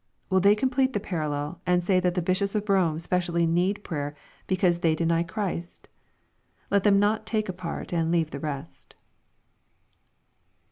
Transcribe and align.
Will 0.31 0.41
thej 0.41 0.57
complete 0.57 0.93
tlie 0.93 1.03
parallel, 1.03 1.61
and 1.67 1.83
say 1.83 1.99
that 1.99 2.15
the 2.15 2.23
Bishops 2.23 2.55
of 2.55 2.67
Rome 2.69 2.97
specially 2.97 3.45
need 3.45 3.83
prayer, 3.83 4.15
because 4.47 4.79
they 4.79 4.95
deny 4.95 5.21
Christ? 5.21 5.89
Lot 6.71 6.81
them 6.81 6.97
not 6.97 7.27
take 7.27 7.47
a 7.47 7.53
part 7.53 7.93
and 7.93 8.09
leave 8.11 8.31
the 8.31 8.39
rest." 8.39 8.95